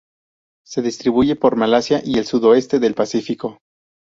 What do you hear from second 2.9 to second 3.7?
Pacífico.